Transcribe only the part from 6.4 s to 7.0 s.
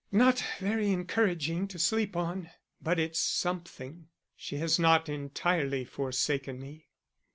me."